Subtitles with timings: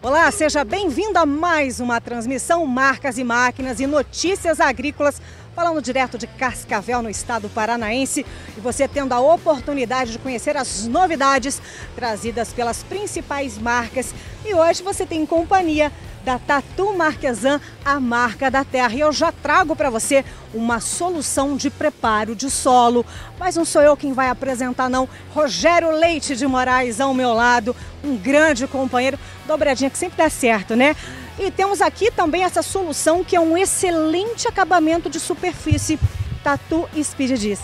[0.00, 5.20] Olá, seja bem-vindo a mais uma transmissão Marcas e Máquinas e Notícias Agrícolas,
[5.56, 8.24] falando direto de Cascavel, no estado paranaense,
[8.56, 11.60] e você tendo a oportunidade de conhecer as novidades
[11.96, 14.14] trazidas pelas principais marcas.
[14.44, 15.90] E hoje você tem companhia
[16.28, 18.92] da Tatu Marquesan, a marca da terra.
[18.92, 20.22] E eu já trago para você
[20.52, 23.02] uma solução de preparo de solo.
[23.40, 25.08] Mas não sou eu quem vai apresentar, não.
[25.34, 27.74] Rogério Leite de Moraes ao meu lado,
[28.04, 29.18] um grande companheiro.
[29.46, 30.94] Dobradinha que sempre dá certo, né?
[31.38, 35.98] E temos aqui também essa solução que é um excelente acabamento de superfície,
[36.44, 37.62] Tatu Speed Disc.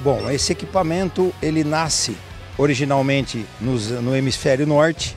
[0.00, 2.14] Bom, esse equipamento ele nasce
[2.58, 5.16] originalmente nos, no hemisfério norte,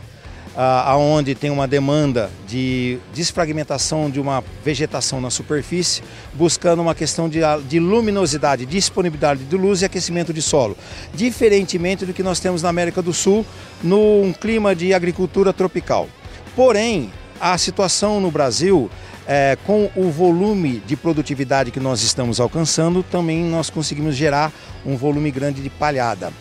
[0.56, 7.40] aonde tem uma demanda de desfragmentação de uma vegetação na superfície, buscando uma questão de,
[7.68, 10.78] de luminosidade, disponibilidade de luz e aquecimento de solo,
[11.14, 13.46] diferentemente do que nós temos na América do Sul,
[13.82, 16.08] num clima de agricultura tropical.
[16.56, 18.90] Porém, a situação no Brasil
[19.28, 24.52] é, com o volume de produtividade que nós estamos alcançando, também nós conseguimos gerar
[24.86, 26.34] um volume grande de palhada.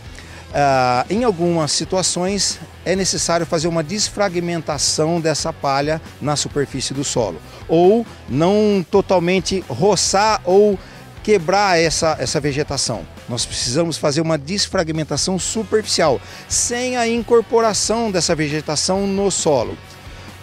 [0.51, 7.41] Uh, em algumas situações é necessário fazer uma desfragmentação dessa palha na superfície do solo,
[7.69, 10.77] ou não totalmente roçar ou
[11.23, 13.07] quebrar essa, essa vegetação.
[13.29, 19.79] Nós precisamos fazer uma desfragmentação superficial, sem a incorporação dessa vegetação no solo.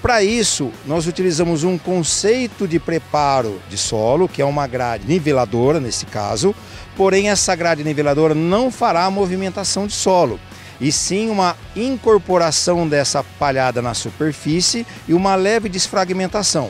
[0.07, 5.81] Para isso, nós utilizamos um conceito de preparo de solo, que é uma grade niveladora
[5.81, 6.55] nesse caso,
[6.95, 10.39] porém essa grade niveladora não fará movimentação de solo,
[10.79, 16.69] e sim uma incorporação dessa palhada na superfície e uma leve desfragmentação.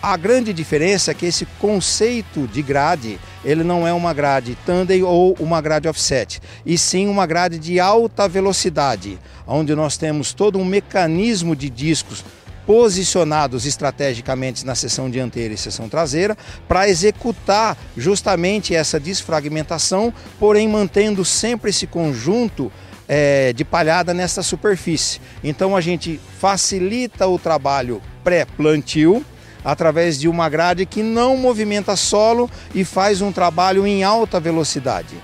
[0.00, 5.02] A grande diferença é que esse conceito de grade, ele não é uma grade tandem
[5.02, 10.56] ou uma grade offset, e sim uma grade de alta velocidade, onde nós temos todo
[10.56, 12.24] um mecanismo de discos
[12.66, 16.36] posicionados estrategicamente na seção dianteira e seção traseira
[16.68, 22.70] para executar justamente essa desfragmentação, porém mantendo sempre esse conjunto
[23.08, 25.20] é, de palhada nessa superfície.
[25.42, 29.24] Então a gente facilita o trabalho pré-plantio
[29.64, 35.16] através de uma grade que não movimenta solo e faz um trabalho em alta velocidade.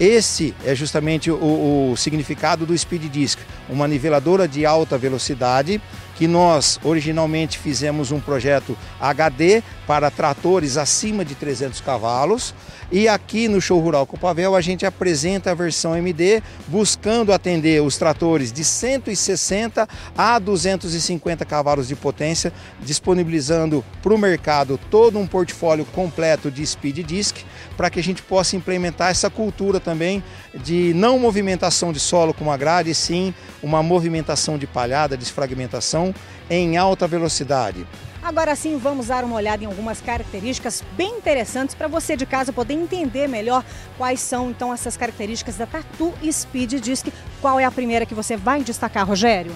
[0.00, 3.38] Esse é justamente o, o significado do Speed Disc,
[3.68, 5.80] uma niveladora de alta velocidade
[6.14, 12.54] que nós originalmente fizemos um projeto HD para tratores acima de 300 cavalos.
[12.92, 17.96] E aqui no Show Rural Copavel a gente apresenta a versão MD buscando atender os
[17.96, 25.84] tratores de 160 a 250 cavalos de potência, disponibilizando para o mercado todo um portfólio
[25.86, 27.38] completo de Speed Disc
[27.76, 30.22] para que a gente possa implementar essa cultura também
[30.54, 36.03] de não movimentação de solo com a grade, sim uma movimentação de palhada, desfragmentação
[36.50, 37.86] em alta velocidade.
[38.24, 42.54] Agora sim, vamos dar uma olhada em algumas características bem interessantes para você de casa
[42.54, 43.62] poder entender melhor
[43.98, 47.08] quais são então essas características da Tatu Speed Disc.
[47.42, 49.52] Qual é a primeira que você vai destacar, Rogério?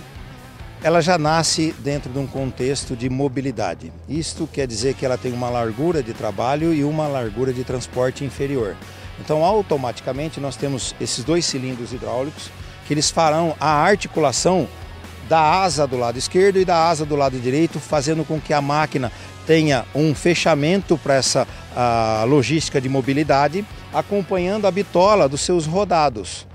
[0.82, 3.90] Ela já nasce dentro de um contexto de mobilidade.
[4.06, 8.22] Isto quer dizer que ela tem uma largura de trabalho e uma largura de transporte
[8.22, 8.76] inferior.
[9.18, 12.50] Então, automaticamente, nós temos esses dois cilindros hidráulicos
[12.86, 14.68] que eles farão a articulação
[15.28, 18.62] da asa do lado esquerdo e da asa do lado direito, fazendo com que a
[18.62, 19.12] máquina
[19.46, 21.46] tenha um fechamento para essa
[22.26, 26.46] logística de mobilidade, acompanhando a bitola dos seus rodados.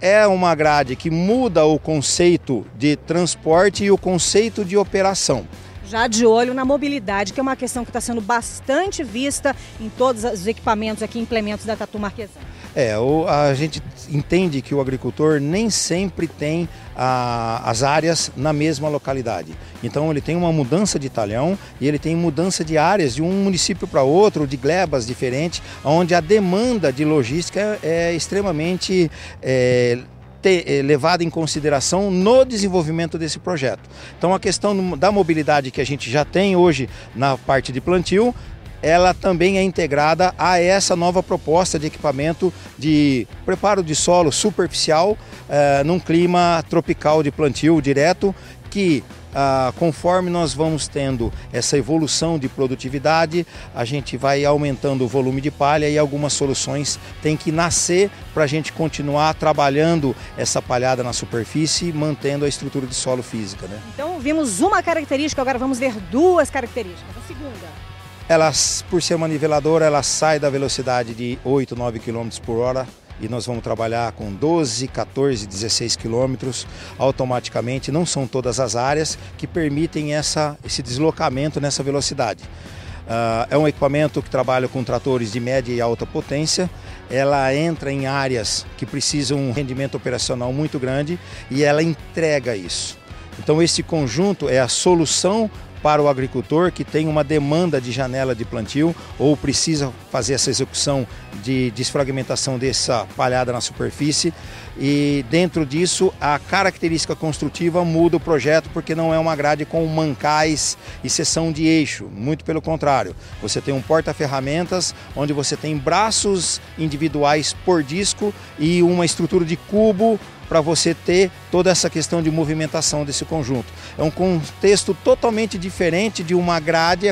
[0.00, 5.46] É uma grade que muda o conceito de transporte e o conceito de operação
[5.90, 9.88] já de olho na mobilidade, que é uma questão que está sendo bastante vista em
[9.88, 12.46] todos os equipamentos aqui, implementos da Tatu Marquesana.
[12.74, 12.94] É,
[13.28, 19.52] a gente entende que o agricultor nem sempre tem a, as áreas na mesma localidade.
[19.82, 23.32] Então ele tem uma mudança de talhão e ele tem mudança de áreas de um
[23.44, 29.10] município para outro, de glebas diferentes, onde a demanda de logística é extremamente
[29.42, 29.98] é,
[30.40, 33.88] ter, eh, levada em consideração no desenvolvimento desse projeto.
[34.18, 38.34] Então a questão da mobilidade que a gente já tem hoje na parte de plantio,
[38.82, 45.16] ela também é integrada a essa nova proposta de equipamento de preparo de solo superficial
[45.48, 48.34] eh, num clima tropical de plantio direto
[48.70, 49.02] que
[49.34, 55.40] ah, conforme nós vamos tendo essa evolução de produtividade, a gente vai aumentando o volume
[55.40, 61.02] de palha e algumas soluções têm que nascer para a gente continuar trabalhando essa palhada
[61.04, 63.66] na superfície, mantendo a estrutura de solo física.
[63.66, 63.78] Né?
[63.94, 67.16] Então vimos uma característica, agora vamos ver duas características.
[67.16, 67.89] A segunda.
[68.30, 68.52] Ela,
[68.88, 72.86] por ser uma niveladora, ela sai da velocidade de 8, 9 km por hora
[73.20, 76.64] e nós vamos trabalhar com 12, 14, 16 quilômetros
[76.96, 77.90] automaticamente.
[77.90, 82.44] Não são todas as áreas que permitem essa, esse deslocamento nessa velocidade.
[82.44, 86.70] Uh, é um equipamento que trabalha com tratores de média e alta potência.
[87.10, 91.18] Ela entra em áreas que precisam um rendimento operacional muito grande
[91.50, 92.96] e ela entrega isso.
[93.40, 95.50] Então, esse conjunto é a solução
[95.82, 100.50] para o agricultor que tem uma demanda de janela de plantio ou precisa fazer essa
[100.50, 101.06] execução
[101.42, 104.32] de desfragmentação dessa palhada na superfície.
[104.78, 109.84] E dentro disso, a característica construtiva muda o projeto porque não é uma grade com
[109.86, 113.14] mancais e seção de eixo, muito pelo contrário.
[113.42, 119.56] Você tem um porta-ferramentas onde você tem braços individuais por disco e uma estrutura de
[119.56, 120.18] cubo
[120.50, 123.72] para você ter toda essa questão de movimentação desse conjunto.
[123.96, 127.06] É um contexto totalmente diferente de uma grade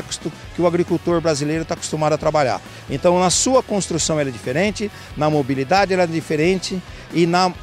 [0.53, 2.61] que o agricultor brasileiro está acostumado a trabalhar.
[2.89, 6.83] Então, na sua construção ela é diferente, na mobilidade ela é diferente
[7.13, 7.53] e na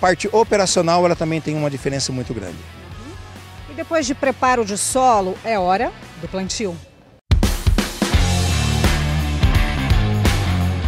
[0.00, 2.56] parte operacional ela também tem uma diferença muito grande.
[3.68, 6.74] E depois de preparo de solo, é hora do plantio.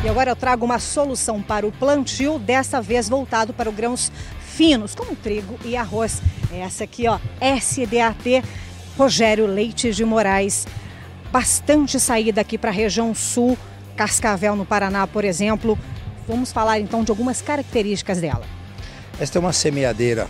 [0.04, 4.10] E agora eu trago uma solução para o plantio, dessa vez voltado para os grãos
[4.40, 6.20] finos, como trigo e arroz.
[6.52, 8.42] Essa aqui, ó, SDAT
[8.98, 10.66] Rogério Leite de Moraes.
[11.30, 13.56] Bastante saída aqui para a região sul,
[13.96, 15.78] Cascavel no Paraná, por exemplo.
[16.26, 18.42] Vamos falar então de algumas características dela.
[19.20, 20.28] Esta é uma semeadeira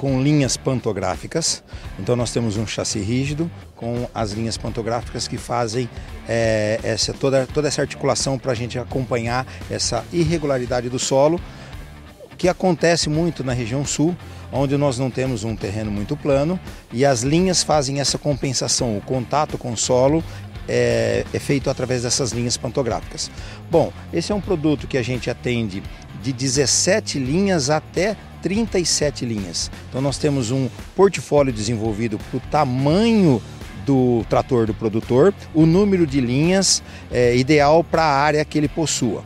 [0.00, 1.62] com linhas pantográficas.
[1.98, 5.90] Então nós temos um chassi rígido com as linhas pantográficas que fazem
[6.26, 11.38] é, essa, toda, toda essa articulação para a gente acompanhar essa irregularidade do solo,
[12.38, 14.16] que acontece muito na região sul,
[14.50, 16.58] onde nós não temos um terreno muito plano
[16.90, 20.24] e as linhas fazem essa compensação, o contato com o solo
[20.66, 23.30] é, é, feito através dessas linhas pantográficas.
[23.70, 25.82] Bom, esse é um produto que a gente atende
[26.22, 29.70] de 17 linhas até 37 linhas.
[29.88, 33.42] Então nós temos um portfólio desenvolvido para o tamanho
[33.84, 38.68] do trator do produtor, o número de linhas é, ideal para a área que ele
[38.68, 39.24] possua.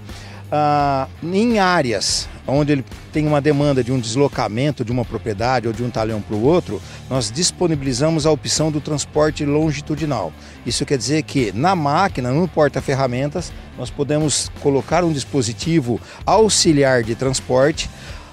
[0.50, 5.72] Ah, em áreas onde ele tem uma demanda de um deslocamento de uma propriedade ou
[5.72, 10.32] de um talhão para o outro, nós disponibilizamos a opção do transporte longitudinal.
[10.66, 17.14] Isso quer dizer que na máquina, no porta-ferramentas, nós podemos colocar um dispositivo auxiliar de
[17.14, 17.88] transporte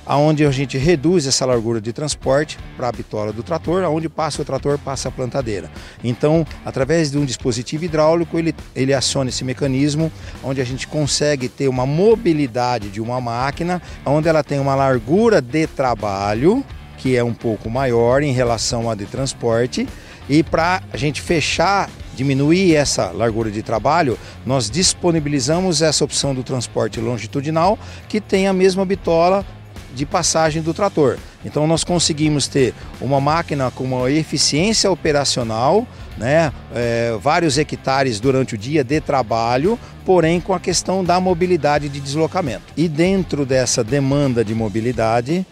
[0.06, 4.42] aonde a gente reduz essa largura de transporte para a bitola do trator, aonde passa
[4.42, 5.70] o trator, passa a plantadeira.
[6.04, 10.12] Então, através de um dispositivo hidráulico, ele, ele aciona esse mecanismo,
[10.44, 15.42] onde a gente consegue ter uma mobilidade de uma máquina, onde ela tem uma largura
[15.42, 16.64] de trabalho,
[16.98, 19.88] que é um pouco maior em relação à de transporte,
[20.30, 26.44] e para a gente fechar diminuir essa largura de trabalho, nós disponibilizamos essa opção do
[26.44, 29.46] transporte longitudinal, que tem a mesma bitola
[29.94, 31.18] de passagem do trator.
[31.44, 38.56] Então nós conseguimos ter uma máquina com uma eficiência operacional, né, é, vários hectares durante
[38.56, 42.64] o dia de trabalho, porém com a questão da mobilidade de deslocamento.
[42.78, 45.46] E dentro dessa demanda de mobilidade,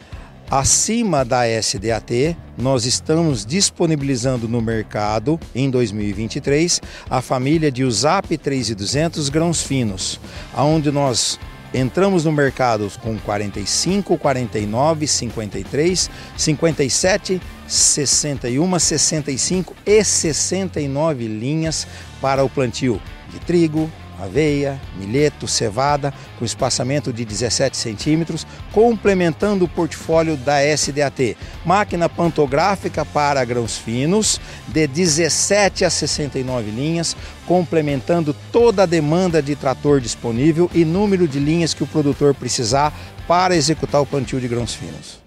[0.50, 9.30] acima da SDAT, nós estamos disponibilizando no mercado em 2023 a família de USAP 3200
[9.30, 10.19] grãos finos,
[10.53, 11.39] aonde nós
[11.74, 21.88] Entramos no mercado com 45, 49, 53, 57, 61, 65 e 69 linhas
[22.20, 23.00] para o plantio
[23.32, 23.89] de trigo,
[24.21, 31.38] aveia, milheto, cevada, com espaçamento de 17 centímetros, complementando o portfólio da SDAT.
[31.65, 39.55] Máquina pantográfica para grãos finos, de 17 a 69 linhas, complementando toda a demanda de
[39.55, 42.93] trator disponível e número de linhas que o produtor precisar
[43.27, 45.19] para executar o plantio de grãos finos.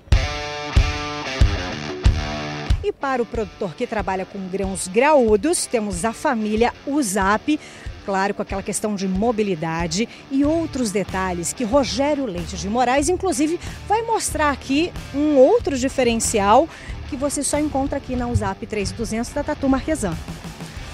[2.85, 7.61] E para o produtor que trabalha com grãos graúdos, temos a família USAP,
[8.05, 13.59] claro, com aquela questão de mobilidade e outros detalhes que Rogério Leite de Moraes, inclusive,
[13.89, 16.69] vai mostrar aqui um outro diferencial
[17.09, 20.17] que você só encontra aqui na USAP 3200 da Tatu Marquesan.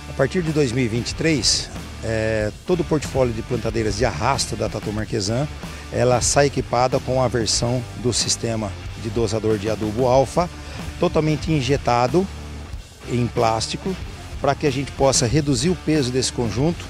[0.09, 1.71] A partir de 2023,
[2.03, 5.47] é, todo o portfólio de plantadeiras de arrasto da Tatu Marquesan,
[5.93, 8.71] ela sai equipada com a versão do sistema
[9.03, 10.49] de dosador de adubo alfa,
[10.99, 12.27] totalmente injetado
[13.11, 13.95] em plástico,
[14.41, 16.85] para que a gente possa reduzir o peso desse conjunto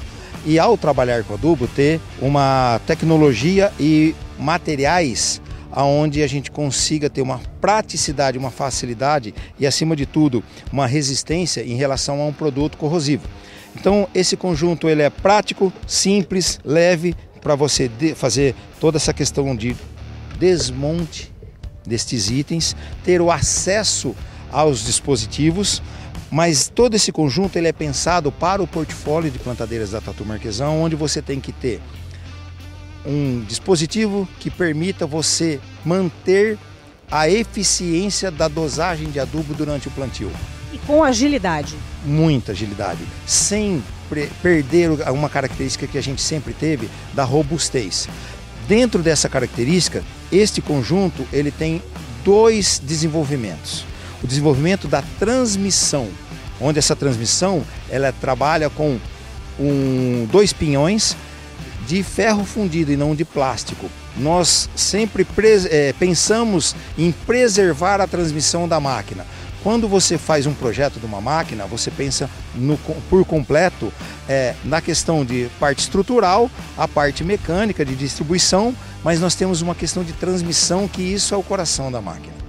[0.48, 7.20] e ao trabalhar com adubo ter uma tecnologia e materiais aonde a gente consiga ter
[7.20, 12.78] uma praticidade, uma facilidade e acima de tudo uma resistência em relação a um produto
[12.78, 13.28] corrosivo.
[13.76, 19.76] Então esse conjunto ele é prático, simples, leve, para você fazer toda essa questão de
[20.38, 21.30] desmonte
[21.86, 22.74] destes itens,
[23.04, 24.16] ter o acesso
[24.50, 25.82] aos dispositivos,
[26.30, 30.82] mas todo esse conjunto ele é pensado para o portfólio de plantadeiras da Tatu Marquesão,
[30.82, 31.80] onde você tem que ter
[33.06, 36.58] um dispositivo que permita você manter
[37.10, 40.30] a eficiência da dosagem de adubo durante o plantio.
[40.72, 41.74] E com agilidade?
[42.04, 43.82] Muita agilidade, sem
[44.42, 48.08] perder uma característica que a gente sempre teve da robustez.
[48.66, 51.82] Dentro dessa característica, este conjunto ele tem
[52.22, 53.86] dois desenvolvimentos.
[54.22, 56.08] O desenvolvimento da transmissão,
[56.60, 58.98] onde essa transmissão ela trabalha com
[59.58, 61.16] um, dois pinhões
[61.86, 63.88] de ferro fundido e não de plástico.
[64.16, 65.26] Nós sempre
[65.70, 69.24] é, pensamos em preservar a transmissão da máquina.
[69.62, 73.92] Quando você faz um projeto de uma máquina, você pensa no, por completo
[74.28, 79.74] é, na questão de parte estrutural, a parte mecânica de distribuição, mas nós temos uma
[79.74, 82.47] questão de transmissão que isso é o coração da máquina.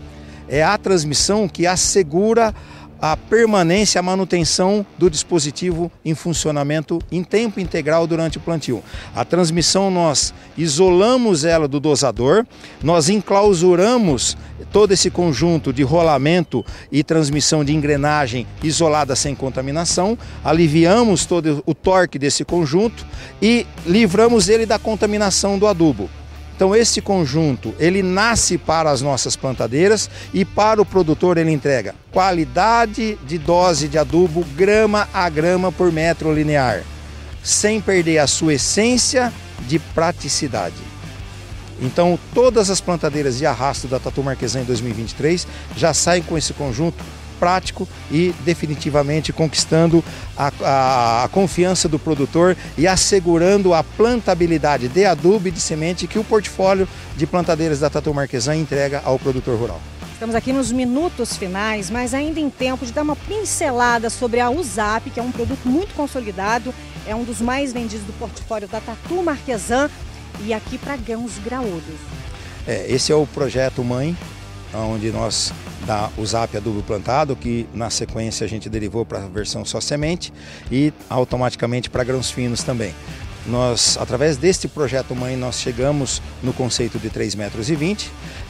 [0.50, 2.54] É a transmissão que assegura
[3.02, 8.84] a permanência, a manutenção do dispositivo em funcionamento em tempo integral durante o plantio.
[9.16, 12.46] A transmissão nós isolamos ela do dosador,
[12.84, 14.36] nós enclausuramos
[14.72, 21.74] todo esse conjunto de rolamento e transmissão de engrenagem isolada sem contaminação, aliviamos todo o
[21.74, 23.06] torque desse conjunto
[23.42, 26.10] e livramos ele da contaminação do adubo.
[26.60, 31.96] Então esse conjunto, ele nasce para as nossas plantadeiras e para o produtor ele entrega
[32.12, 36.84] qualidade de dose de adubo grama a grama por metro linear,
[37.42, 39.32] sem perder a sua essência
[39.70, 40.76] de praticidade.
[41.82, 45.48] Então todas as plantadeiras de arrasto da Tatu Marquesan em 2023
[45.78, 47.02] já saem com esse conjunto
[47.40, 50.04] prático e definitivamente conquistando
[50.38, 56.08] a, a, a, confiança do produtor e assegurando a plantabilidade de adubo e de semente
[56.08, 59.80] que o portfólio de plantadeiras da Tatu Marquesan entrega ao produtor rural.
[60.14, 64.50] Estamos aqui nos minutos finais, mas ainda em tempo de dar uma pincelada sobre a
[64.50, 66.76] USAP, que é um produto muito consolidado,
[67.08, 69.90] é um dos mais vendidos do portfólio da Tatu Marquesan
[70.42, 71.96] e aqui para grãos graúdos.
[72.68, 74.16] É, esse é o projeto mãe,
[74.74, 75.52] onde nós
[75.86, 80.32] da USAP adubo plantado, que na sequência a gente derivou para a versão só semente
[80.72, 82.94] e automaticamente para grãos finos também.
[83.48, 87.70] Nós, através deste projeto mãe, nós chegamos no conceito de 3,20 metros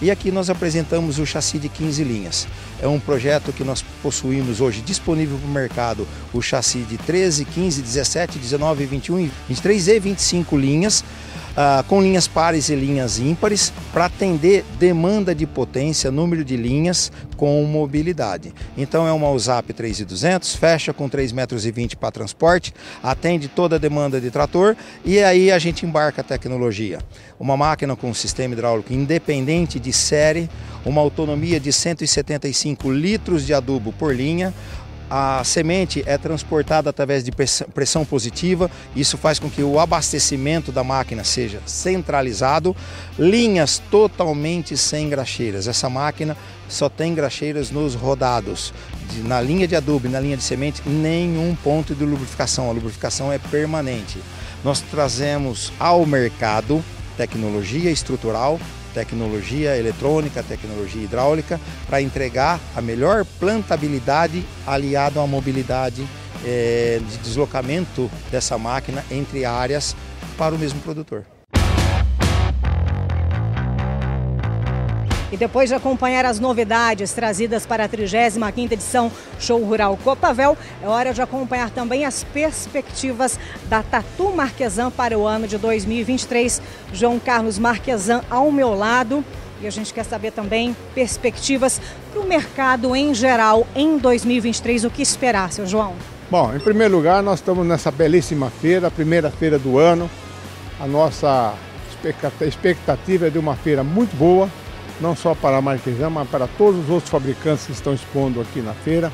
[0.02, 2.48] e aqui nós apresentamos o chassi de 15 linhas.
[2.82, 7.46] É um projeto que nós possuímos hoje disponível para o mercado, o chassi de 13,
[7.46, 11.04] 15, 17, 19, 21, 23 e 25 linhas,
[11.56, 17.12] ah, com linhas pares e linhas ímpares para atender demanda de potência, número de linhas
[17.36, 18.54] com mobilidade.
[18.78, 24.20] Então é uma USAP 3200, fecha com 3,20 metros para transporte, atende toda a demanda
[24.20, 27.00] de trator e aí a gente embarca a tecnologia.
[27.40, 30.50] Uma máquina com sistema hidráulico independente de série,
[30.86, 34.54] uma autonomia de 175 litros de adubo por linha,
[35.10, 37.32] a semente é transportada através de
[37.74, 42.76] pressão positiva, isso faz com que o abastecimento da máquina seja centralizado,
[43.18, 45.68] linhas totalmente sem graxeiras.
[45.68, 46.38] Essa máquina
[46.68, 48.74] só tem graxeiras nos rodados.
[49.26, 52.70] Na linha de adubo e na linha de semente, nenhum ponto de lubrificação.
[52.70, 54.20] A lubrificação é permanente.
[54.64, 56.84] Nós trazemos ao mercado
[57.18, 58.60] tecnologia estrutural
[58.94, 66.08] tecnologia eletrônica, tecnologia hidráulica, para entregar a melhor plantabilidade aliado à mobilidade
[66.46, 69.96] é, de deslocamento dessa máquina entre áreas
[70.38, 71.26] para o mesmo produtor.
[75.32, 80.88] E depois de acompanhar as novidades trazidas para a 35ª edição Show Rural Copavel, é
[80.88, 86.62] hora de acompanhar também as perspectivas da Tatu Marquesan para o ano de 2023.
[86.94, 89.24] João Carlos Marquesan ao meu lado.
[89.62, 91.82] E a gente quer saber também perspectivas
[92.12, 94.86] para o mercado em geral em 2023.
[94.86, 95.94] O que esperar, seu João?
[96.32, 100.10] Bom, em primeiro lugar, nós estamos nessa belíssima feira, a primeira feira do ano.
[100.80, 101.54] A nossa
[102.42, 104.50] expectativa é de uma feira muito boa,
[105.02, 108.62] não só para a Marquesã, mas para todos os outros fabricantes que estão expondo aqui
[108.62, 109.12] na feira.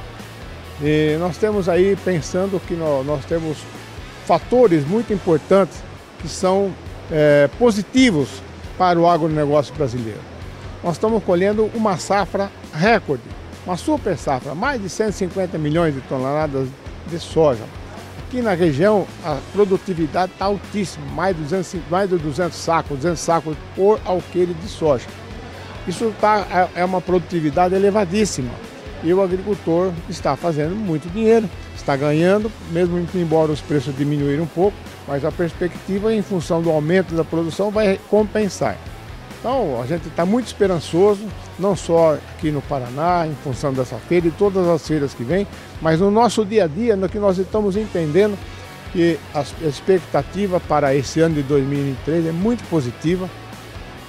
[0.82, 3.58] E nós temos aí pensando que nós, nós temos
[4.25, 5.77] fatores muito importantes
[6.20, 6.74] que são
[7.12, 8.42] é, positivos
[8.77, 10.20] para o agronegócio brasileiro.
[10.84, 13.24] Nós estamos colhendo uma safra recorde,
[13.65, 16.68] uma super safra, mais de 150 milhões de toneladas
[17.08, 17.63] de soja.
[18.27, 23.20] Aqui na região a produtividade está altíssima, mais de 200, mais de 200 sacos, 200
[23.20, 25.06] sacos por alqueire de soja.
[25.88, 28.51] Isso tá, é, é uma produtividade elevadíssima.
[29.04, 34.48] E o agricultor está fazendo muito dinheiro, está ganhando, mesmo embora os preços diminuíram um
[34.48, 34.75] pouco,
[35.08, 38.77] mas a perspectiva, em função do aumento da produção, vai compensar.
[39.39, 41.22] Então, a gente está muito esperançoso,
[41.60, 45.46] não só aqui no Paraná, em função dessa feira e todas as feiras que vêm,
[45.80, 48.36] mas no nosso dia a dia, no que nós estamos entendendo
[48.92, 53.30] que a expectativa para esse ano de 2023 é muito positiva,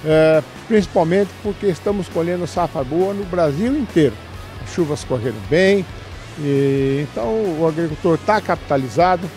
[0.07, 4.15] é, principalmente porque estamos colhendo safra boa no Brasil inteiro.
[4.63, 5.85] As chuvas correram bem,
[6.39, 7.25] e, então
[7.59, 9.29] o agricultor está capitalizado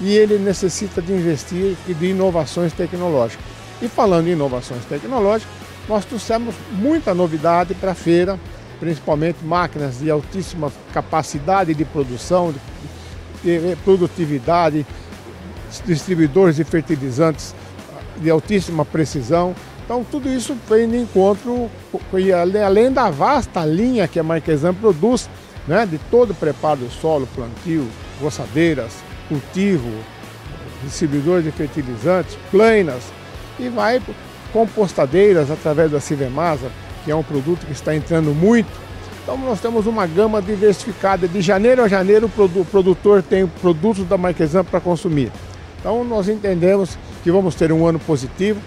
[0.00, 3.44] e ele necessita de investir e de inovações tecnológicas.
[3.82, 5.52] E falando em inovações tecnológicas,
[5.86, 8.40] nós trouxemos muita novidade para a feira,
[8.80, 12.54] principalmente máquinas de altíssima capacidade de produção,
[13.42, 14.86] de, de produtividade,
[15.84, 17.54] distribuidores de fertilizantes
[18.16, 19.54] de altíssima precisão.
[19.84, 21.70] Então tudo isso vem de encontro,
[22.64, 25.28] além da vasta linha que a Marquesan produz,
[25.68, 27.86] né, de todo o preparo do solo, plantio,
[28.20, 28.92] roçadeiras,
[29.28, 29.90] cultivo,
[30.82, 33.02] distribuidores de fertilizantes, planas,
[33.58, 34.00] e vai
[34.52, 36.70] compostadeiras através da Silvemasa,
[37.04, 38.70] que é um produto que está entrando muito.
[39.22, 41.28] Então nós temos uma gama diversificada.
[41.28, 45.30] De janeiro a janeiro o produtor tem produtos da Marquesan para consumir.
[45.78, 48.60] Então nós entendemos que vamos ter um ano positivo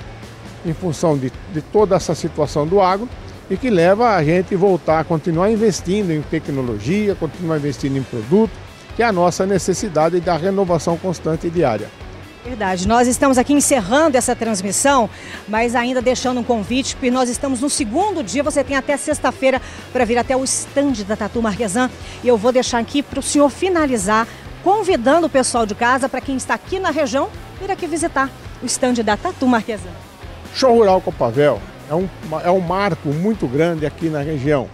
[0.70, 3.08] em função de, de toda essa situação do agro
[3.50, 8.52] e que leva a gente voltar a continuar investindo em tecnologia, continuar investindo em produto,
[8.96, 11.90] que é a nossa necessidade da renovação constante e diária.
[12.44, 12.88] Verdade.
[12.88, 15.10] Nós estamos aqui encerrando essa transmissão,
[15.50, 18.42] mas ainda deixando um convite, porque nós estamos no segundo dia.
[18.42, 21.90] Você tem até sexta-feira para vir até o estande da Tatu Marquesan.
[22.24, 24.26] E eu vou deixar aqui para o senhor finalizar,
[24.64, 28.30] convidando o pessoal de casa, para quem está aqui na região, vir aqui visitar
[28.64, 29.92] o estande da Tatu Marquesan.
[30.54, 32.10] Show Rural Copavel é um,
[32.44, 34.68] é um marco muito grande aqui na região.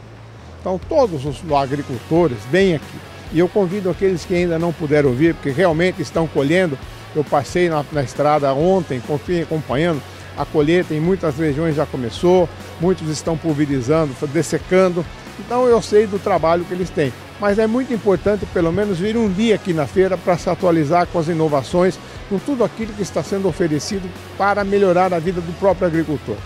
[0.59, 2.97] Então, todos os agricultores vêm aqui.
[3.31, 6.77] E eu convido aqueles que ainda não puderam vir, porque realmente estão colhendo
[7.15, 9.01] eu passei na, na estrada ontem,
[9.41, 10.01] acompanhando.
[10.35, 12.49] A colheita em muitas regiões já começou,
[12.81, 15.05] muitos estão pulverizando, dessecando.
[15.39, 17.13] Então eu sei do trabalho que eles têm.
[17.39, 21.05] Mas é muito importante pelo menos vir um dia aqui na feira para se atualizar
[21.07, 25.53] com as inovações, com tudo aquilo que está sendo oferecido para melhorar a vida do
[25.59, 26.37] próprio agricultor.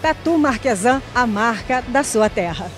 [0.00, 2.70] Tatu Marquesan, a marca da sua terra.